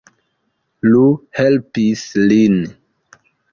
[0.91, 1.03] Iu
[1.41, 2.59] helpis lin.